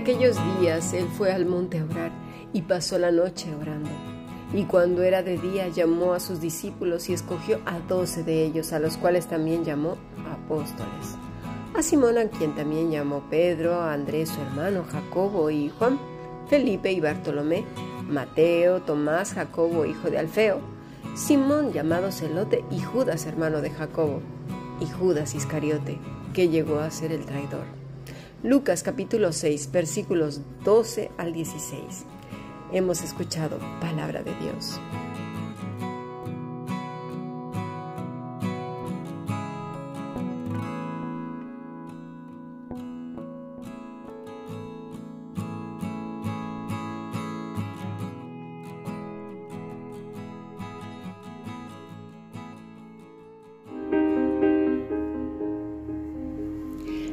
aquellos 0.00 0.38
días 0.58 0.94
él 0.94 1.06
fue 1.08 1.30
al 1.30 1.44
monte 1.44 1.78
a 1.78 1.84
orar 1.84 2.10
y 2.54 2.62
pasó 2.62 2.98
la 2.98 3.12
noche 3.12 3.54
orando. 3.54 3.90
Y 4.54 4.64
cuando 4.64 5.02
era 5.02 5.22
de 5.22 5.36
día 5.36 5.68
llamó 5.68 6.14
a 6.14 6.20
sus 6.20 6.40
discípulos 6.40 7.10
y 7.10 7.12
escogió 7.12 7.60
a 7.66 7.80
doce 7.80 8.24
de 8.24 8.42
ellos, 8.44 8.72
a 8.72 8.78
los 8.78 8.96
cuales 8.96 9.26
también 9.26 9.62
llamó 9.62 9.98
apóstoles. 10.32 11.16
A 11.76 11.82
Simón, 11.82 12.16
a 12.16 12.28
quien 12.30 12.54
también 12.54 12.90
llamó 12.90 13.28
Pedro, 13.28 13.74
a 13.74 13.92
Andrés 13.92 14.30
su 14.30 14.40
hermano, 14.40 14.84
Jacobo 14.90 15.50
y 15.50 15.68
Juan, 15.68 16.00
Felipe 16.48 16.90
y 16.90 17.00
Bartolomé, 17.00 17.66
Mateo, 18.08 18.80
Tomás, 18.80 19.34
Jacobo, 19.34 19.84
hijo 19.84 20.10
de 20.10 20.18
Alfeo, 20.18 20.60
Simón 21.14 21.72
llamado 21.74 22.10
Celote 22.10 22.64
y 22.70 22.80
Judas, 22.80 23.26
hermano 23.26 23.60
de 23.60 23.70
Jacobo, 23.70 24.22
y 24.80 24.86
Judas 24.86 25.34
Iscariote, 25.34 25.98
que 26.32 26.48
llegó 26.48 26.78
a 26.78 26.90
ser 26.90 27.12
el 27.12 27.26
traidor. 27.26 27.79
Lucas 28.42 28.82
capítulo 28.82 29.32
6, 29.32 29.70
versículos 29.70 30.40
12 30.64 31.10
al 31.18 31.34
16 31.34 32.06
hemos 32.72 33.02
escuchado 33.02 33.58
palabra 33.80 34.22
de 34.22 34.34
Dios. 34.36 34.80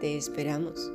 Te 0.00 0.16
esperamos. 0.16 0.92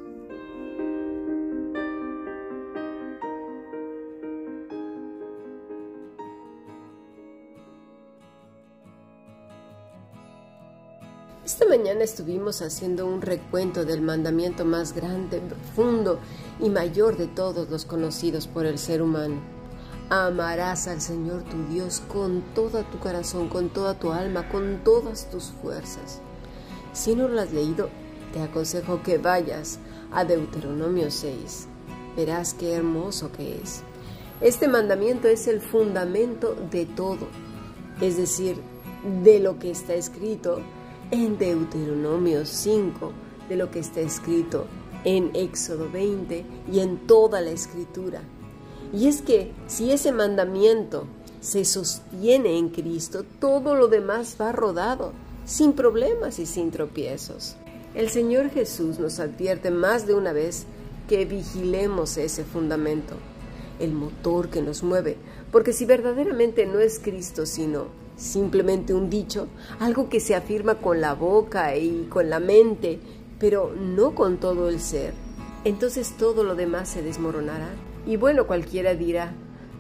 Esta 11.44 11.68
mañana 11.68 12.06
estuvimos 12.06 12.62
haciendo 12.62 13.06
un 13.06 13.22
recuento 13.22 13.84
del 13.84 14.02
mandamiento 14.02 14.64
más 14.64 14.94
grande, 14.94 15.42
profundo 15.42 16.20
y 16.62 16.70
mayor 16.70 17.18
de 17.18 17.28
todos 17.28 17.70
los 17.70 17.84
conocidos 17.84 18.48
por 18.48 18.66
el 18.66 18.80
ser 18.80 19.02
humano. 19.02 19.42
Amarás 20.10 20.88
al 20.88 21.02
Señor 21.02 21.44
tu 21.44 21.62
Dios 21.74 22.02
con 22.08 22.42
todo 22.56 22.84
tu 22.86 23.00
corazón, 23.00 23.50
con 23.50 23.68
toda 23.68 24.00
tu 24.00 24.14
alma, 24.14 24.48
con 24.48 24.82
todas 24.86 25.30
tus 25.30 25.52
fuerzas. 25.62 26.22
Si 26.94 27.16
no 27.16 27.28
lo 27.28 27.42
has 27.42 27.52
leído, 27.52 27.90
te 28.34 28.42
aconsejo 28.42 29.02
que 29.04 29.18
vayas 29.20 29.80
a 30.12 30.26
Deuteronomio 30.26 31.10
6. 31.10 31.68
Verás 32.18 32.54
qué 32.54 32.74
hermoso 32.74 33.32
que 33.32 33.62
es. 33.62 33.84
Este 34.42 34.68
mandamiento 34.68 35.28
es 35.28 35.48
el 35.48 35.62
fundamento 35.62 36.56
de 36.70 36.86
todo, 36.86 37.28
es 38.02 38.18
decir, 38.18 38.58
de 39.24 39.40
lo 39.40 39.60
que 39.60 39.72
está 39.72 39.94
escrito 39.94 40.60
en 41.12 41.38
Deuteronomio 41.38 42.46
5, 42.46 43.12
de 43.48 43.56
lo 43.56 43.72
que 43.72 43.80
está 43.80 44.02
escrito 44.02 44.66
en 45.06 45.32
Éxodo 45.34 45.90
20 45.92 46.46
y 46.72 46.80
en 46.80 46.98
toda 47.08 47.40
la 47.42 47.52
escritura. 47.52 48.22
Y 48.92 49.08
es 49.08 49.22
que 49.22 49.52
si 49.68 49.92
ese 49.92 50.12
mandamiento 50.12 51.06
se 51.40 51.66
sostiene 51.66 52.58
en 52.58 52.70
Cristo, 52.70 53.24
todo 53.40 53.76
lo 53.76 53.88
demás 53.88 54.38
va 54.40 54.52
rodado, 54.52 55.14
sin 55.46 55.74
problemas 55.74 56.40
y 56.40 56.46
sin 56.46 56.72
tropiezos. 56.72 57.58
El 57.96 58.10
Señor 58.10 58.50
Jesús 58.50 58.98
nos 58.98 59.20
advierte 59.20 59.70
más 59.70 60.08
de 60.08 60.16
una 60.16 60.34
vez 60.34 60.66
que 61.08 61.26
vigilemos 61.26 62.18
ese 62.18 62.44
fundamento, 62.44 63.14
el 63.80 63.92
motor 63.92 64.50
que 64.50 64.64
nos 64.64 64.82
mueve, 64.82 65.16
porque 65.52 65.74
si 65.74 65.86
verdaderamente 65.86 66.66
no 66.66 66.80
es 66.80 66.98
Cristo, 66.98 67.46
sino 67.46 67.86
simplemente 68.18 68.96
un 68.96 69.12
dicho, 69.12 69.48
algo 69.80 70.10
que 70.10 70.20
se 70.20 70.34
afirma 70.34 70.80
con 70.82 71.02
la 71.02 71.14
boca 71.14 71.76
y 71.76 72.08
con 72.10 72.32
la 72.32 72.40
mente, 72.40 73.00
pero 73.38 73.72
no 73.76 74.16
con 74.16 74.38
todo 74.38 74.70
el 74.70 74.80
ser, 74.80 75.14
entonces 75.64 76.18
todo 76.18 76.44
lo 76.44 76.56
demás 76.56 76.90
se 76.90 77.04
desmoronará. 77.04 77.70
Y 78.08 78.18
bueno, 78.18 78.48
cualquiera 78.48 78.96
dirá, 78.96 79.36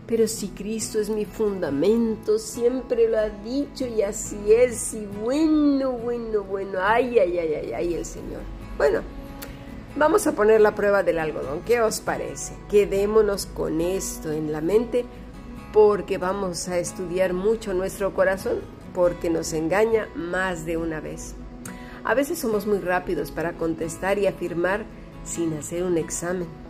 pero 0.07 0.27
si 0.27 0.49
Cristo 0.49 0.99
es 0.99 1.09
mi 1.09 1.25
fundamento, 1.25 2.37
siempre 2.37 3.07
lo 3.07 3.17
ha 3.17 3.29
dicho 3.29 3.87
y 3.87 4.01
así 4.01 4.37
es, 4.47 4.93
y 4.93 5.05
bueno, 5.05 5.91
bueno, 5.91 6.43
bueno, 6.43 6.79
ay, 6.81 7.19
ay, 7.19 7.37
ay, 7.37 7.53
ay, 7.53 7.73
ay, 7.73 7.93
el 7.93 8.05
Señor. 8.05 8.41
Bueno, 8.77 9.01
vamos 9.95 10.27
a 10.27 10.33
poner 10.33 10.59
la 10.59 10.75
prueba 10.75 11.03
del 11.03 11.19
algodón, 11.19 11.61
¿qué 11.65 11.81
os 11.81 12.01
parece? 12.01 12.53
Quedémonos 12.69 13.45
con 13.45 13.79
esto 13.79 14.31
en 14.31 14.51
la 14.51 14.61
mente 14.61 15.05
porque 15.71 16.17
vamos 16.17 16.67
a 16.67 16.77
estudiar 16.77 17.33
mucho 17.33 17.73
nuestro 17.73 18.13
corazón, 18.13 18.59
porque 18.93 19.29
nos 19.29 19.53
engaña 19.53 20.07
más 20.15 20.65
de 20.65 20.77
una 20.77 20.99
vez. 20.99 21.33
A 22.03 22.13
veces 22.13 22.37
somos 22.37 22.67
muy 22.67 22.79
rápidos 22.79 23.31
para 23.31 23.53
contestar 23.53 24.19
y 24.19 24.27
afirmar 24.27 24.85
sin 25.23 25.53
hacer 25.53 25.83
un 25.83 25.97
examen. 25.97 26.62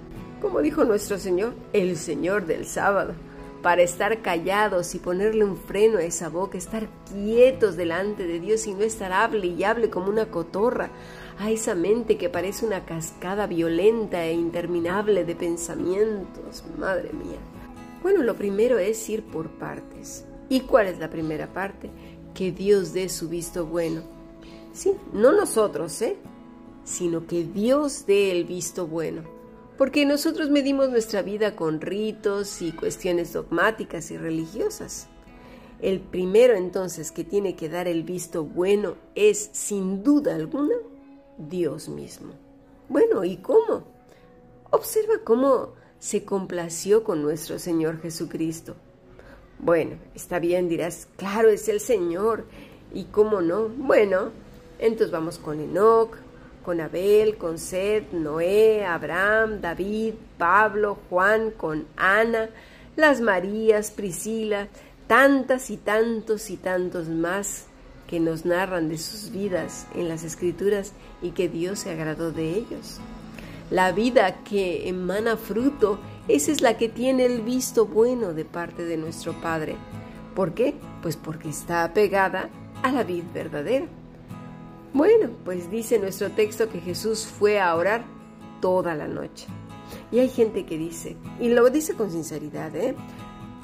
Como 0.44 0.62
dijo 0.62 0.84
nuestro 0.84 1.18
Señor, 1.18 1.54
el 1.72 1.96
Señor 1.96 2.46
del 2.46 2.66
sábado, 2.66 3.14
para 3.62 3.82
estar 3.82 4.22
callados 4.22 4.94
y 4.94 5.00
ponerle 5.00 5.46
un 5.46 5.56
freno 5.56 6.00
a 6.00 6.04
esa 6.04 6.28
boca, 6.28 6.58
estar 6.58 6.90
quietos 7.10 7.78
delante 7.78 8.28
de 8.28 8.42
Dios 8.42 8.68
y 8.68 8.74
no 8.74 8.84
estar 8.84 9.14
hable 9.14 9.48
y 9.48 9.64
hable 9.64 9.90
como 9.90 10.10
una 10.10 10.26
cotorra 10.26 10.90
a 11.40 11.50
esa 11.50 11.76
mente 11.76 12.18
que 12.18 12.28
parece 12.28 12.66
una 12.66 12.84
cascada 12.84 13.48
violenta 13.48 14.26
e 14.26 14.34
interminable 14.34 15.24
de 15.24 15.34
pensamientos. 15.34 16.66
Madre 16.78 17.14
mía. 17.14 17.40
Bueno, 18.02 18.22
lo 18.22 18.36
primero 18.36 18.80
es 18.80 19.10
ir 19.10 19.24
por 19.24 19.48
partes. 19.50 20.26
¿Y 20.50 20.60
cuál 20.60 20.88
es 20.88 21.00
la 21.00 21.10
primera 21.10 21.54
parte? 21.54 21.90
Que 22.34 22.52
Dios 22.52 22.92
dé 22.92 23.08
su 23.08 23.30
visto 23.30 23.66
bueno. 23.66 24.02
Sí, 24.74 24.92
no 25.14 25.32
nosotros, 25.32 26.02
¿eh? 26.02 26.18
Sino 26.84 27.28
que 27.28 27.46
Dios 27.46 28.06
dé 28.06 28.30
el 28.32 28.44
visto 28.44 28.86
bueno. 28.88 29.43
Porque 29.78 30.06
nosotros 30.06 30.50
medimos 30.50 30.90
nuestra 30.90 31.22
vida 31.22 31.56
con 31.56 31.82
ritos 31.82 32.62
y 32.62 32.72
cuestiones 32.72 33.34
dogmáticas 33.34 34.12
y 34.12 34.18
religiosas. 34.18 35.08
El 35.82 36.00
primero 36.00 36.56
entonces 36.56 37.12
que 37.12 37.24
tiene 37.24 37.56
que 37.56 37.70
dar 37.70 37.88
el 37.88 38.04
visto 38.04 38.46
bueno 38.46 38.96
es, 39.16 39.50
sin 39.52 40.04
duda 40.04 40.36
alguna, 40.36 40.76
Dios 41.38 41.90
mismo. 41.90 42.34
Bueno, 42.88 43.24
¿y 43.24 43.38
cómo? 43.38 43.84
Observa 44.70 45.16
cómo 45.24 45.74
se 46.00 46.24
complació 46.24 47.04
con 47.04 47.22
nuestro 47.22 47.60
Señor 47.60 48.02
Jesucristo. 48.02 48.76
Bueno, 49.60 49.98
está 50.14 50.40
bien, 50.40 50.70
dirás, 50.70 51.08
claro, 51.18 51.50
es 51.50 51.68
el 51.68 51.80
Señor. 51.80 52.46
¿Y 52.94 53.06
cómo 53.06 53.42
no? 53.42 53.70
Bueno, 53.70 54.32
entonces 54.80 55.12
vamos 55.12 55.40
con 55.40 55.60
Enoch, 55.60 56.18
con 56.64 56.82
Abel, 56.82 57.38
con 57.38 57.60
Seth, 57.60 58.12
Noé, 58.12 58.86
Abraham, 58.86 59.62
David, 59.62 60.14
Pablo, 60.38 60.98
Juan, 61.10 61.52
con 61.52 61.86
Ana, 61.96 62.50
las 62.96 63.22
Marías, 63.22 63.92
Priscila, 63.92 64.68
tantas 65.08 65.70
y 65.70 65.78
tantos 65.78 66.50
y 66.50 66.58
tantos 66.58 67.10
más 67.10 67.66
que 68.08 68.20
nos 68.20 68.46
narran 68.46 68.90
de 68.90 68.98
sus 68.98 69.32
vidas 69.32 69.88
en 69.96 70.08
las 70.08 70.24
escrituras 70.24 70.94
y 71.22 71.32
que 71.32 71.50
Dios 71.50 71.80
se 71.80 71.92
agradó 71.92 72.32
de 72.32 72.52
ellos. 72.52 73.00
La 73.70 73.92
vida 73.92 74.44
que 74.44 74.88
emana 74.88 75.38
fruto, 75.38 76.00
esa 76.28 76.52
es 76.52 76.62
la 76.62 76.78
que 76.78 76.90
tiene 76.90 77.26
el 77.26 77.42
visto 77.42 77.86
bueno 77.86 78.34
de 78.34 78.46
parte 78.46 78.86
de 78.86 78.98
nuestro 78.98 79.34
Padre. 79.34 79.76
¿Por 80.36 80.54
qué? 80.54 80.76
Pues 81.02 81.18
porque 81.18 81.50
está 81.50 81.84
apegada 81.84 82.50
a 82.84 82.92
la 82.92 83.04
vid 83.04 83.24
verdadera. 83.34 83.88
Bueno, 84.94 85.30
pues 85.44 85.72
dice 85.72 85.98
nuestro 85.98 86.30
texto 86.32 86.70
que 86.70 86.80
Jesús 86.80 87.26
fue 87.26 87.60
a 87.60 87.76
orar 87.76 88.06
toda 88.62 88.96
la 88.96 89.08
noche. 89.08 89.48
Y 90.12 90.20
hay 90.20 90.30
gente 90.30 90.66
que 90.66 90.78
dice, 90.78 91.18
y 91.40 91.50
lo 91.50 91.70
dice 91.70 91.96
con 91.96 92.12
sinceridad, 92.12 92.76
¿eh? 92.76 92.96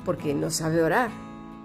porque 0.06 0.34
no 0.34 0.50
sabe 0.50 0.81
orar. 0.81 1.12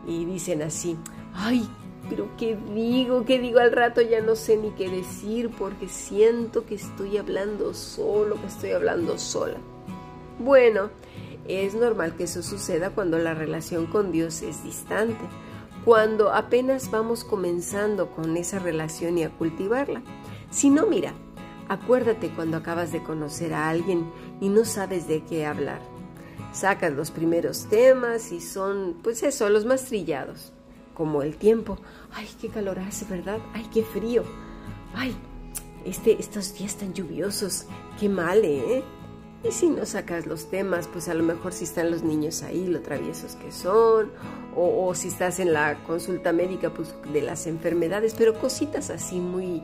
Y 0.06 0.26
dicen 0.26 0.60
así, 0.60 0.98
ay, 1.32 1.66
pero 2.10 2.28
¿qué 2.36 2.58
digo? 2.74 3.24
¿Qué 3.24 3.38
digo 3.38 3.58
al 3.58 3.72
rato? 3.72 4.02
Ya 4.02 4.20
no 4.20 4.36
sé 4.36 4.58
ni 4.58 4.70
qué 4.72 4.90
decir 4.90 5.50
porque 5.58 5.88
siento 5.88 6.66
que 6.66 6.74
estoy 6.74 7.16
hablando 7.16 7.72
solo, 7.72 8.38
que 8.40 8.46
estoy 8.46 8.72
hablando 8.72 9.18
sola. 9.18 9.56
Bueno, 10.38 10.90
es 11.48 11.74
normal 11.74 12.16
que 12.16 12.24
eso 12.24 12.42
suceda 12.42 12.90
cuando 12.90 13.18
la 13.18 13.32
relación 13.32 13.86
con 13.86 14.12
Dios 14.12 14.42
es 14.42 14.62
distante, 14.62 15.24
cuando 15.84 16.32
apenas 16.32 16.90
vamos 16.90 17.24
comenzando 17.24 18.10
con 18.10 18.36
esa 18.36 18.58
relación 18.58 19.18
y 19.18 19.24
a 19.24 19.30
cultivarla. 19.30 20.02
Si 20.50 20.70
no, 20.70 20.86
mira, 20.86 21.12
acuérdate 21.68 22.30
cuando 22.30 22.56
acabas 22.56 22.90
de 22.90 23.02
conocer 23.02 23.52
a 23.52 23.68
alguien 23.68 24.10
y 24.40 24.48
no 24.48 24.64
sabes 24.64 25.06
de 25.06 25.22
qué 25.24 25.44
hablar. 25.44 25.80
Sacas 26.52 26.92
los 26.92 27.10
primeros 27.10 27.66
temas 27.66 28.32
y 28.32 28.40
son, 28.40 28.98
pues 29.02 29.22
eso, 29.22 29.48
los 29.50 29.66
más 29.66 29.84
trillados, 29.84 30.52
como 30.94 31.22
el 31.22 31.36
tiempo. 31.36 31.78
Ay, 32.12 32.28
qué 32.40 32.48
calor 32.48 32.78
hace, 32.78 33.04
¿verdad? 33.04 33.38
Ay, 33.52 33.68
qué 33.72 33.82
frío. 33.82 34.22
Ay, 34.94 35.14
este, 35.84 36.18
estos 36.18 36.54
días 36.56 36.76
tan 36.76 36.94
lluviosos, 36.94 37.66
qué 38.00 38.08
mal, 38.08 38.44
¿eh? 38.44 38.82
Y 39.46 39.52
si 39.52 39.68
no 39.68 39.84
sacas 39.84 40.24
los 40.26 40.48
temas, 40.48 40.88
pues 40.88 41.08
a 41.10 41.14
lo 41.14 41.22
mejor 41.22 41.52
si 41.52 41.64
están 41.64 41.90
los 41.90 42.02
niños 42.02 42.42
ahí, 42.42 42.66
lo 42.66 42.80
traviesos 42.80 43.36
que 43.36 43.52
son, 43.52 44.10
o, 44.56 44.94
si 44.94 45.08
estás 45.08 45.38
en 45.38 45.52
la 45.52 45.74
consulta 45.86 46.32
médica, 46.32 46.70
pues 46.70 46.94
de 47.12 47.20
las 47.20 47.46
enfermedades, 47.46 48.14
pero 48.16 48.38
cositas 48.38 48.88
así 48.88 49.20
muy, 49.20 49.62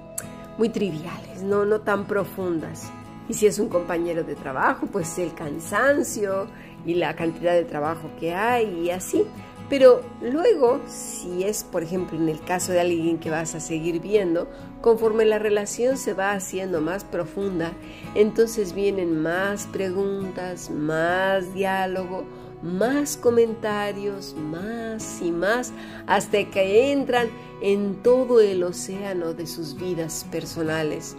muy 0.59 0.69
triviales, 0.69 1.43
no, 1.43 1.65
no 1.65 1.81
tan 1.81 2.07
profundas. 2.07 2.91
Y 3.27 3.35
si 3.35 3.47
es 3.47 3.59
un 3.59 3.69
compañero 3.69 4.23
de 4.23 4.35
trabajo, 4.35 4.87
pues 4.87 5.19
el 5.19 5.33
cansancio 5.33 6.49
y 6.85 6.95
la 6.95 7.17
cantidad 7.17 7.55
de 7.55 7.65
trabajo 7.65 8.11
que 8.19 8.35
hay 8.35 8.81
y 8.81 8.91
así. 8.91 9.25
Pero 9.71 10.03
luego, 10.21 10.81
si 10.89 11.45
es, 11.45 11.63
por 11.63 11.85
ejemplo, 11.85 12.19
en 12.19 12.29
el 12.29 12.41
caso 12.43 12.73
de 12.73 12.81
alguien 12.81 13.19
que 13.19 13.31
vas 13.31 13.55
a 13.55 13.61
seguir 13.61 14.01
viendo, 14.01 14.51
conforme 14.81 15.25
la 15.25 15.39
relación 15.39 15.97
se 15.97 16.13
va 16.13 16.33
haciendo 16.33 16.81
más 16.81 17.05
profunda, 17.05 17.73
entonces 18.17 18.73
vienen 18.75 19.23
más 19.23 19.69
preguntas, 19.69 20.71
más 20.71 21.55
diálogo, 21.55 22.25
más 22.63 23.17
comentarios, 23.17 24.35
más 24.35 25.23
y 25.23 25.31
más, 25.31 25.73
hasta 26.09 26.51
que 26.51 26.91
entran 26.91 27.29
en 27.63 27.95
todo 28.03 28.41
el 28.41 28.65
océano 28.65 29.35
de 29.35 29.47
sus 29.47 29.77
vidas 29.77 30.27
personales 30.33 31.17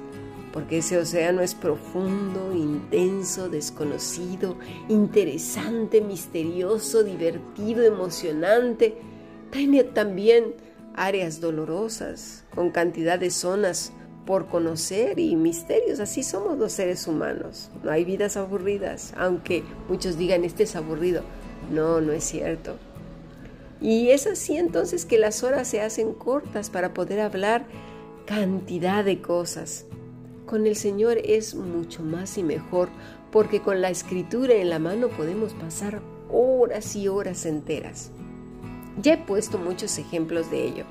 porque 0.51 0.79
ese 0.79 0.97
océano 0.97 1.41
es 1.41 1.55
profundo, 1.55 2.53
intenso, 2.53 3.49
desconocido, 3.49 4.57
interesante, 4.89 6.01
misterioso, 6.01 7.03
divertido, 7.03 7.83
emocionante. 7.83 8.97
Tiene 9.51 9.83
también 9.83 10.55
áreas 10.93 11.39
dolorosas, 11.39 12.43
con 12.53 12.71
cantidad 12.71 13.17
de 13.17 13.31
zonas 13.31 13.93
por 14.25 14.47
conocer 14.47 15.19
y 15.19 15.35
misterios. 15.35 15.99
Así 15.99 16.21
somos 16.21 16.57
los 16.57 16.73
seres 16.73 17.07
humanos. 17.07 17.71
No 17.83 17.91
hay 17.91 18.03
vidas 18.03 18.35
aburridas, 18.35 19.13
aunque 19.17 19.63
muchos 19.87 20.17
digan, 20.17 20.43
este 20.43 20.63
es 20.63 20.75
aburrido. 20.75 21.23
No, 21.71 22.01
no 22.01 22.11
es 22.11 22.25
cierto. 22.25 22.75
Y 23.79 24.09
es 24.09 24.27
así 24.27 24.57
entonces 24.57 25.05
que 25.05 25.17
las 25.17 25.43
horas 25.43 25.67
se 25.67 25.81
hacen 25.81 26.13
cortas 26.13 26.69
para 26.69 26.93
poder 26.93 27.21
hablar 27.21 27.65
cantidad 28.25 29.03
de 29.03 29.21
cosas 29.21 29.85
con 30.45 30.67
el 30.67 30.75
Señor 30.75 31.17
es 31.23 31.55
mucho 31.55 32.03
más 32.03 32.37
y 32.37 32.43
mejor 32.43 32.89
porque 33.31 33.61
con 33.61 33.81
la 33.81 33.89
escritura 33.89 34.55
en 34.55 34.69
la 34.69 34.79
mano 34.79 35.07
podemos 35.09 35.53
pasar 35.53 36.01
horas 36.29 36.95
y 36.95 37.07
horas 37.07 37.45
enteras. 37.45 38.11
Ya 39.01 39.13
he 39.13 39.17
puesto 39.17 39.57
muchos 39.57 39.97
ejemplos 39.97 40.51
de 40.51 40.65
ello, 40.65 40.85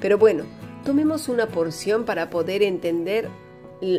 pero 0.00 0.18
bueno, 0.18 0.44
tomemos 0.84 1.28
una 1.28 1.46
porción 1.46 2.04
para 2.04 2.30
poder 2.30 2.62
entender 2.62 3.28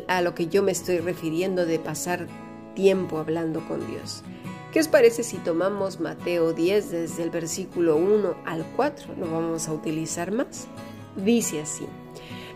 a 0.08 0.22
lo 0.22 0.36
que 0.36 0.48
yo 0.48 0.64
me 0.64 0.72
estoy 0.72 1.00
refiriendo 1.00 1.66
de 1.66 1.80
pasar 1.80 2.28
tiempo 2.76 3.20
hablando 3.20 3.66
con 3.68 3.86
Dios. 3.88 4.24
¿Qué 4.72 4.82
os 4.82 4.88
parece 4.88 5.24
si 5.24 5.38
tomamos 5.38 6.00
Mateo 6.00 6.54
10 6.54 6.92
desde 6.92 7.24
el 7.24 7.30
versículo 7.30 7.96
1 7.96 8.36
al 8.46 8.66
4? 8.76 9.16
No 9.16 9.32
vamos 9.32 9.68
a 9.68 9.74
utilizar 9.74 10.32
más. 10.32 10.68
Dice 11.16 11.62
así. 11.62 11.86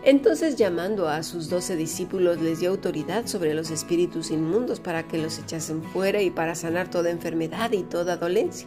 Entonces 0.04 0.56
llamando 0.56 1.06
a 1.06 1.22
sus 1.22 1.48
doce 1.48 1.76
discípulos 1.76 2.40
les 2.40 2.58
dio 2.58 2.70
autoridad 2.70 3.26
sobre 3.26 3.54
los 3.54 3.70
espíritus 3.70 4.32
inmundos 4.32 4.80
para 4.80 5.06
que 5.06 5.16
los 5.16 5.38
echasen 5.38 5.80
fuera 5.80 6.20
y 6.22 6.30
para 6.30 6.56
sanar 6.56 6.90
toda 6.90 7.10
enfermedad 7.10 7.70
y 7.70 7.84
toda 7.84 8.16
dolencia. 8.16 8.66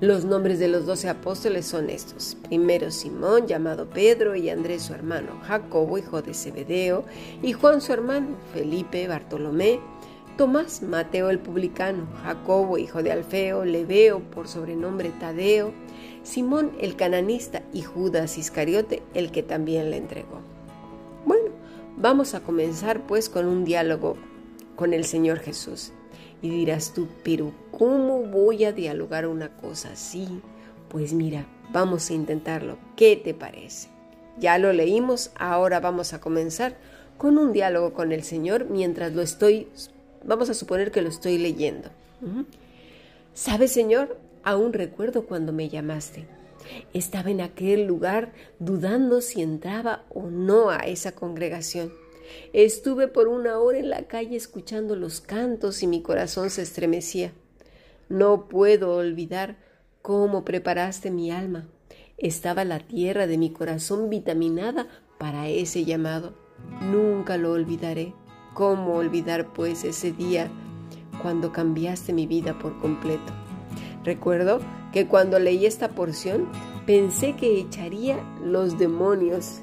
Los 0.00 0.24
nombres 0.24 0.58
de 0.58 0.66
los 0.66 0.84
doce 0.84 1.08
apóstoles 1.08 1.64
son 1.64 1.90
estos. 1.90 2.36
Primero 2.48 2.90
Simón, 2.90 3.46
llamado 3.46 3.88
Pedro, 3.88 4.34
y 4.34 4.50
Andrés 4.50 4.82
su 4.82 4.94
hermano, 4.94 5.38
Jacobo, 5.44 5.96
hijo 5.96 6.22
de 6.22 6.34
Zebedeo, 6.34 7.04
y 7.40 7.52
Juan 7.52 7.80
su 7.80 7.92
hermano, 7.92 8.36
Felipe, 8.52 9.06
Bartolomé, 9.06 9.78
Tomás, 10.36 10.82
Mateo 10.82 11.30
el 11.30 11.38
publicano, 11.38 12.08
Jacobo, 12.24 12.78
hijo 12.78 13.04
de 13.04 13.12
Alfeo, 13.12 13.64
Leveo, 13.64 14.18
por 14.18 14.48
sobrenombre 14.48 15.12
Tadeo, 15.20 15.72
Simón 16.24 16.72
el 16.80 16.96
cananista 16.96 17.62
y 17.72 17.82
Judas 17.82 18.38
Iscariote, 18.38 19.04
el 19.14 19.30
que 19.30 19.44
también 19.44 19.92
le 19.92 19.98
entregó. 19.98 20.53
Vamos 21.96 22.34
a 22.34 22.40
comenzar 22.40 23.06
pues 23.06 23.28
con 23.28 23.46
un 23.46 23.64
diálogo 23.64 24.16
con 24.76 24.92
el 24.92 25.04
Señor 25.04 25.38
Jesús. 25.38 25.92
Y 26.42 26.50
dirás 26.50 26.92
tú, 26.92 27.08
pero 27.22 27.52
¿cómo 27.70 28.20
voy 28.22 28.64
a 28.64 28.72
dialogar 28.72 29.26
una 29.26 29.56
cosa 29.56 29.92
así? 29.92 30.42
Pues 30.88 31.12
mira, 31.12 31.46
vamos 31.72 32.10
a 32.10 32.14
intentarlo. 32.14 32.76
¿Qué 32.96 33.16
te 33.16 33.32
parece? 33.32 33.88
Ya 34.38 34.58
lo 34.58 34.72
leímos, 34.72 35.30
ahora 35.36 35.80
vamos 35.80 36.12
a 36.12 36.20
comenzar 36.20 36.76
con 37.16 37.38
un 37.38 37.52
diálogo 37.52 37.92
con 37.92 38.12
el 38.12 38.24
Señor 38.24 38.66
mientras 38.68 39.14
lo 39.14 39.22
estoy, 39.22 39.68
vamos 40.24 40.50
a 40.50 40.54
suponer 40.54 40.90
que 40.90 41.02
lo 41.02 41.08
estoy 41.08 41.38
leyendo. 41.38 41.90
¿Sabes, 43.32 43.72
Señor? 43.72 44.18
Aún 44.42 44.72
recuerdo 44.72 45.24
cuando 45.26 45.52
me 45.52 45.68
llamaste. 45.68 46.26
Estaba 46.92 47.30
en 47.30 47.40
aquel 47.40 47.86
lugar 47.86 48.32
dudando 48.58 49.20
si 49.20 49.42
entraba 49.42 50.04
o 50.10 50.28
no 50.30 50.70
a 50.70 50.78
esa 50.78 51.12
congregación. 51.12 51.92
Estuve 52.52 53.08
por 53.08 53.28
una 53.28 53.58
hora 53.58 53.78
en 53.78 53.90
la 53.90 54.04
calle 54.04 54.36
escuchando 54.36 54.96
los 54.96 55.20
cantos 55.20 55.82
y 55.82 55.86
mi 55.86 56.02
corazón 56.02 56.50
se 56.50 56.62
estremecía. 56.62 57.32
No 58.08 58.48
puedo 58.48 58.94
olvidar 58.94 59.56
cómo 60.02 60.44
preparaste 60.44 61.10
mi 61.10 61.30
alma. 61.30 61.68
Estaba 62.16 62.64
la 62.64 62.78
tierra 62.78 63.26
de 63.26 63.38
mi 63.38 63.50
corazón 63.50 64.10
vitaminada 64.10 64.86
para 65.18 65.48
ese 65.48 65.84
llamado. 65.84 66.34
Nunca 66.82 67.36
lo 67.36 67.52
olvidaré. 67.52 68.14
¿Cómo 68.54 68.94
olvidar 68.94 69.52
pues 69.52 69.84
ese 69.84 70.12
día 70.12 70.50
cuando 71.22 71.52
cambiaste 71.52 72.12
mi 72.12 72.26
vida 72.26 72.56
por 72.58 72.78
completo? 72.80 73.32
Recuerdo 74.04 74.60
que 74.94 75.08
cuando 75.08 75.40
leí 75.40 75.66
esta 75.66 75.88
porción 75.88 76.46
pensé 76.86 77.34
que 77.34 77.58
echaría 77.58 78.16
los 78.44 78.78
demonios. 78.78 79.62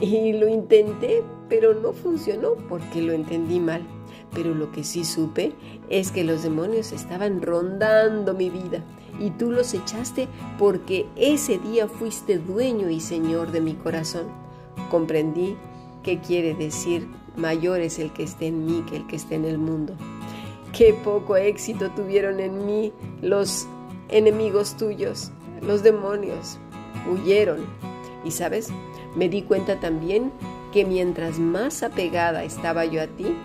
Y 0.00 0.32
lo 0.32 0.48
intenté, 0.48 1.22
pero 1.48 1.74
no 1.74 1.92
funcionó 1.92 2.54
porque 2.68 3.00
lo 3.00 3.12
entendí 3.12 3.60
mal. 3.60 3.86
Pero 4.34 4.52
lo 4.52 4.72
que 4.72 4.82
sí 4.82 5.04
supe 5.04 5.52
es 5.88 6.10
que 6.10 6.24
los 6.24 6.42
demonios 6.42 6.90
estaban 6.90 7.40
rondando 7.40 8.34
mi 8.34 8.50
vida 8.50 8.82
y 9.20 9.30
tú 9.30 9.52
los 9.52 9.72
echaste 9.72 10.26
porque 10.58 11.06
ese 11.14 11.58
día 11.58 11.86
fuiste 11.86 12.38
dueño 12.38 12.90
y 12.90 12.98
señor 12.98 13.52
de 13.52 13.60
mi 13.60 13.74
corazón. 13.74 14.26
Comprendí 14.90 15.56
qué 16.02 16.18
quiere 16.18 16.52
decir 16.54 17.08
mayor 17.36 17.80
es 17.80 18.00
el 18.00 18.12
que 18.12 18.24
esté 18.24 18.48
en 18.48 18.66
mí 18.66 18.84
que 18.90 18.96
el 18.96 19.06
que 19.06 19.16
esté 19.16 19.36
en 19.36 19.44
el 19.44 19.58
mundo. 19.58 19.94
Qué 20.76 20.92
poco 20.92 21.36
éxito 21.36 21.90
tuvieron 21.92 22.40
en 22.40 22.66
mí 22.66 22.92
los 23.22 23.66
enemigos 24.08 24.76
tuyos, 24.76 25.30
los 25.62 25.82
demonios, 25.82 26.58
huyeron. 27.10 27.66
Y 28.24 28.30
sabes, 28.30 28.68
me 29.14 29.28
di 29.28 29.42
cuenta 29.42 29.78
también 29.80 30.32
que 30.72 30.84
mientras 30.84 31.38
más 31.38 31.82
apegada 31.82 32.44
estaba 32.44 32.84
yo 32.84 33.02
a 33.02 33.06
ti, 33.06 33.36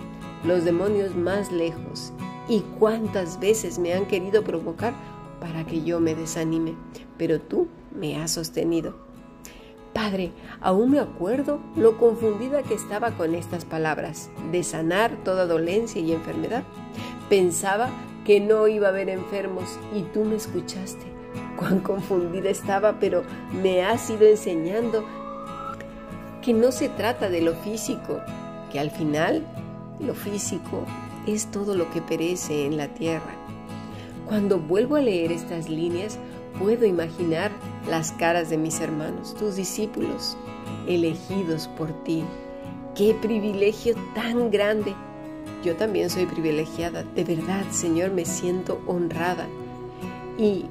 los 0.43 0.63
demonios 0.65 1.15
más 1.15 1.51
lejos. 1.51 2.11
Y 2.47 2.61
cuántas 2.79 3.39
veces 3.39 3.79
me 3.79 3.93
han 3.93 4.05
querido 4.05 4.43
provocar 4.43 4.93
para 5.39 5.65
que 5.65 5.83
yo 5.83 5.99
me 5.99 6.15
desanime, 6.15 6.75
pero 7.17 7.39
tú 7.39 7.67
me 7.95 8.17
has 8.21 8.31
sostenido. 8.31 8.95
Padre, 9.93 10.31
aún 10.61 10.91
me 10.91 10.99
acuerdo 10.99 11.59
lo 11.75 11.97
confundida 11.97 12.63
que 12.63 12.73
estaba 12.73 13.11
con 13.11 13.35
estas 13.35 13.65
palabras, 13.65 14.29
de 14.51 14.63
sanar 14.63 15.23
toda 15.23 15.45
dolencia 15.45 16.01
y 16.01 16.13
enfermedad. 16.13 16.63
Pensaba 17.29 17.89
que 18.25 18.39
no 18.39 18.67
iba 18.67 18.87
a 18.87 18.91
haber 18.91 19.09
enfermos 19.09 19.79
y 19.95 20.03
tú 20.03 20.23
me 20.23 20.35
escuchaste. 20.35 21.05
Cuán 21.57 21.79
confundida 21.79 22.49
estaba, 22.49 22.99
pero 22.99 23.23
me 23.61 23.83
has 23.83 24.09
ido 24.09 24.27
enseñando 24.27 25.03
que 26.41 26.53
no 26.53 26.71
se 26.71 26.89
trata 26.89 27.29
de 27.29 27.41
lo 27.41 27.53
físico, 27.55 28.19
que 28.71 28.79
al 28.79 28.91
final 28.91 29.45
lo 29.99 30.15
físico 30.15 30.85
es 31.27 31.49
todo 31.51 31.75
lo 31.75 31.89
que 31.91 32.01
perece 32.01 32.65
en 32.65 32.77
la 32.77 32.87
tierra. 32.87 33.35
Cuando 34.27 34.59
vuelvo 34.59 34.95
a 34.95 35.01
leer 35.01 35.31
estas 35.31 35.69
líneas, 35.69 36.17
puedo 36.57 36.85
imaginar 36.85 37.51
las 37.89 38.11
caras 38.13 38.49
de 38.49 38.57
mis 38.57 38.79
hermanos, 38.79 39.35
tus 39.35 39.55
discípulos, 39.55 40.37
elegidos 40.87 41.67
por 41.77 41.91
ti. 42.03 42.23
Qué 42.95 43.15
privilegio 43.21 43.95
tan 44.15 44.51
grande 44.51 44.95
Yo 45.63 45.75
también 45.75 46.10
soy 46.10 46.25
privilegiada. 46.25 47.03
De 47.03 47.24
verdad, 47.24 47.63
Señor, 47.71 48.12
me 48.12 48.25
siento 48.25 48.81
honrada. 48.88 49.48
Y 50.38 50.65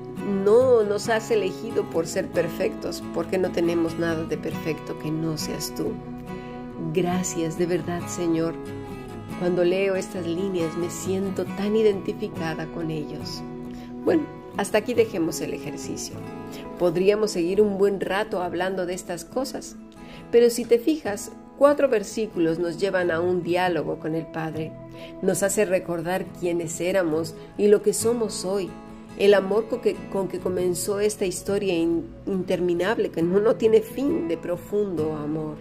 no 0.45 0.83
nos 0.83 1.09
has 1.09 1.31
elegido 1.31 1.89
por 1.91 2.07
ser 2.07 2.29
perfectos, 2.29 3.03
porque 3.15 3.39
no 3.39 3.50
tenemos 3.53 3.99
nada 3.99 4.25
de 4.25 4.37
perfecto 4.37 4.99
que 4.99 5.11
no 5.11 5.39
seas 5.39 5.73
tú. 5.77 5.93
Gracias 6.93 7.59
de 7.59 7.67
verdad, 7.67 8.07
Señor. 8.09 8.55
Cuando 9.39 9.65
leo 9.65 9.95
estas 9.95 10.27
líneas 10.27 10.77
me 10.77 10.91
siento 10.91 11.45
tan 11.45 11.77
identificada 11.77 12.67
con 12.67 12.91
ellos. 12.91 13.43
Bueno, 14.05 14.25
hasta 14.57 14.79
aquí 14.79 14.95
dejemos 14.95 15.41
el 15.41 15.55
ejercicio. 15.55 16.17
Podríamos 16.79 17.31
seguir 17.31 17.62
un 17.62 17.79
buen 17.79 18.00
rato 18.00 18.43
hablando 18.43 18.87
de 18.87 18.95
estas 18.95 19.25
cosas, 19.25 19.77
pero 20.31 20.50
si 20.50 20.65
te 20.65 20.79
fijas, 20.79 21.33
cuatro 21.61 21.90
versículos 21.90 22.59
nos 22.59 22.79
llevan 22.79 23.11
a 23.11 23.21
un 23.21 23.43
diálogo 23.43 23.99
con 23.99 24.14
el 24.14 24.25
Padre. 24.25 24.73
Nos 25.21 25.43
hace 25.43 25.67
recordar 25.67 26.25
quiénes 26.40 26.81
éramos 26.81 27.35
y 27.59 27.69
lo 27.69 27.83
que 27.83 27.93
somos 27.93 28.47
hoy. 28.47 28.71
El 29.19 29.35
amor 29.35 29.69
con 29.69 30.29
que, 30.29 30.38
comenzó 30.38 31.00
esta 31.00 31.26
historia 31.26 31.75
interminable, 31.75 33.11
que 33.11 33.21
no, 33.21 33.40
no 33.40 33.57
tiene 33.57 33.83
fin 33.83 34.26
de 34.26 34.38
profundo 34.38 35.14
amor. 35.17 35.57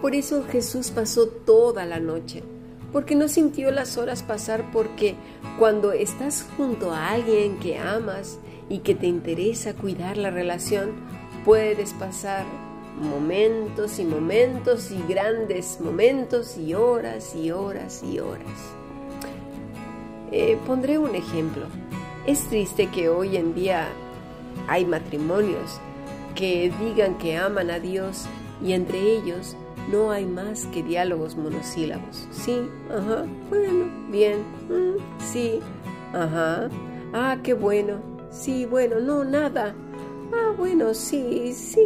Por 0.00 0.14
eso 0.14 0.44
Jesús 0.44 0.92
pasó 0.92 1.26
toda 1.26 1.84
la 1.86 1.98
noche, 1.98 2.44
porque 2.92 3.16
no 3.16 3.26
sintió 3.26 3.72
las 3.72 3.98
horas 3.98 4.22
pasar, 4.22 4.70
porque 4.72 5.16
cuando 5.58 5.90
estás 5.90 6.46
junto 6.56 6.92
a 6.92 7.10
alguien 7.10 7.58
que 7.58 7.78
amas 7.78 8.38
y 8.68 8.78
que 8.78 8.94
te 8.94 9.08
interesa 9.08 9.74
cuidar 9.74 10.16
la 10.16 10.30
relación, 10.30 10.92
puedes 11.44 11.94
pasar 11.94 12.44
momentos 13.00 13.98
y 13.98 14.04
momentos 14.04 14.90
y 14.90 15.02
grandes 15.08 15.80
momentos 15.80 16.56
y 16.56 16.74
horas 16.74 17.34
y 17.34 17.50
horas 17.50 18.02
y 18.02 18.18
horas. 18.20 18.46
Eh, 20.30 20.58
pondré 20.66 20.98
un 20.98 21.14
ejemplo. 21.14 21.64
Es 22.26 22.46
triste 22.48 22.86
que 22.88 23.08
hoy 23.08 23.36
en 23.36 23.54
día 23.54 23.88
hay 24.68 24.84
matrimonios 24.84 25.80
que 26.34 26.72
digan 26.80 27.18
que 27.18 27.36
aman 27.36 27.70
a 27.70 27.80
Dios 27.80 28.26
y 28.62 28.72
entre 28.74 29.00
ellos 29.00 29.56
no 29.90 30.10
hay 30.10 30.26
más 30.26 30.66
que 30.66 30.82
diálogos 30.82 31.36
monosílabos. 31.36 32.28
Sí, 32.30 32.60
ajá, 32.90 33.24
bueno, 33.48 33.86
bien, 34.10 34.38
mm, 34.68 35.22
sí, 35.32 35.60
ajá, 36.12 36.68
ah, 37.12 37.38
qué 37.42 37.54
bueno, 37.54 37.94
sí, 38.30 38.66
bueno, 38.66 39.00
no, 39.00 39.24
nada. 39.24 39.74
Ah, 40.32 40.54
bueno, 40.56 40.94
sí, 40.94 41.52
sí, 41.52 41.80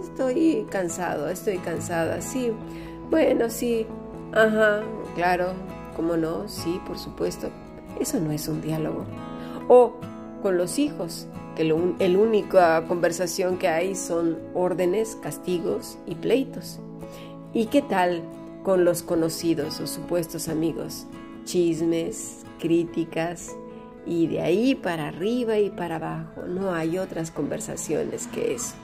estoy 0.00 0.66
cansado, 0.70 1.28
estoy 1.28 1.58
cansada, 1.58 2.20
sí, 2.20 2.52
bueno, 3.10 3.50
sí, 3.50 3.86
ajá, 4.32 4.82
claro, 5.14 5.52
¿cómo 5.96 6.16
no? 6.16 6.48
Sí, 6.48 6.80
por 6.86 6.98
supuesto. 6.98 7.50
Eso 7.98 8.20
no 8.20 8.30
es 8.30 8.46
un 8.46 8.60
diálogo. 8.60 9.04
O 9.68 9.94
con 10.42 10.56
los 10.56 10.78
hijos, 10.78 11.26
que 11.56 11.64
la 11.64 11.74
única 11.74 12.84
conversación 12.86 13.58
que 13.58 13.66
hay 13.66 13.96
son 13.96 14.38
órdenes, 14.54 15.16
castigos 15.20 15.98
y 16.06 16.14
pleitos. 16.14 16.78
¿Y 17.52 17.66
qué 17.66 17.82
tal 17.82 18.22
con 18.62 18.84
los 18.84 19.02
conocidos 19.02 19.80
o 19.80 19.86
supuestos 19.88 20.48
amigos? 20.48 21.06
Chismes, 21.44 22.44
críticas 22.60 23.56
y 24.08 24.26
de 24.26 24.40
ahí 24.40 24.74
para 24.74 25.08
arriba 25.08 25.58
y 25.58 25.70
para 25.70 25.96
abajo. 25.96 26.42
No 26.46 26.72
hay 26.72 26.98
otras 26.98 27.30
conversaciones 27.30 28.26
que 28.28 28.54
eso. 28.54 28.74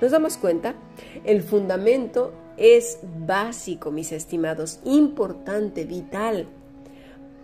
¿Nos 0.00 0.10
damos 0.12 0.36
cuenta? 0.36 0.74
El 1.24 1.42
fundamento 1.42 2.32
es 2.56 2.98
básico, 3.02 3.90
mis 3.90 4.12
estimados, 4.12 4.80
importante, 4.84 5.84
vital. 5.84 6.46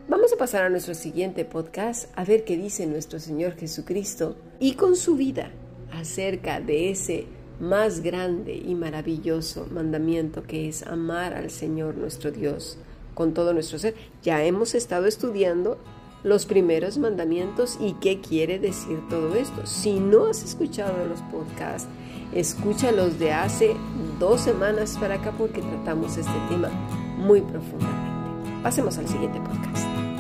Vamos 0.09 0.33
a 0.33 0.37
pasar 0.37 0.65
a 0.65 0.69
nuestro 0.69 0.95
siguiente 0.95 1.45
podcast 1.45 2.11
a 2.17 2.25
ver 2.25 2.45
qué 2.45 2.57
dice 2.57 2.87
nuestro 2.87 3.19
Señor 3.19 3.55
Jesucristo 3.57 4.37
y 4.61 4.75
con 4.75 4.97
su 4.97 5.17
vida 5.17 5.51
acerca 5.93 6.61
de 6.61 6.91
ese 6.91 7.27
más 7.61 8.01
grande 8.01 8.55
y 8.55 8.75
maravilloso 8.75 9.67
mandamiento 9.71 10.43
que 10.43 10.69
es 10.69 10.83
amar 10.83 11.35
al 11.35 11.51
Señor 11.51 11.97
nuestro 11.97 12.31
Dios 12.31 12.77
con 13.15 13.33
todo 13.33 13.53
nuestro 13.55 13.79
ser. 13.79 13.95
Ya 14.23 14.45
hemos 14.45 14.75
estado 14.75 15.07
estudiando 15.07 15.79
los 16.25 16.47
primeros 16.47 16.99
mandamientos 16.99 17.79
y 17.81 17.95
qué 17.95 18.21
quiere 18.21 18.59
decir 18.59 19.01
todo 19.09 19.35
esto. 19.35 19.67
Si 19.67 19.99
no 19.99 20.27
has 20.27 20.43
escuchado 20.43 21.05
los 21.07 21.21
podcasts, 21.23 21.89
escúchalos 22.35 23.19
de 23.19 23.33
hace 23.33 23.77
dos 24.19 24.41
semanas 24.41 24.97
para 24.99 25.15
acá 25.15 25.33
porque 25.37 25.61
tratamos 25.61 26.17
este 26.17 26.33
tema 26.49 26.69
muy 27.17 27.41
profundamente. 27.41 28.63
Pasemos 28.63 28.99
al 28.99 29.09
siguiente 29.09 29.41
podcast. 29.41 30.12